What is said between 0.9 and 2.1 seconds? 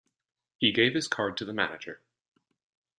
his card to the manager.